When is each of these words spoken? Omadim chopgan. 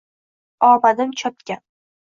Omadim 0.69 1.15
chopgan. 1.23 1.63